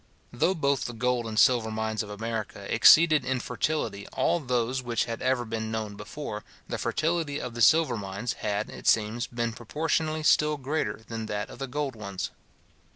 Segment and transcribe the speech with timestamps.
[0.33, 5.05] Though both the gold and silver mines of America exceeded in fertility all those which
[5.05, 9.53] had ever been known before, the fertility of the silver mines had, it seems, been
[9.53, 12.31] proportionally still greater than that of the gold ones.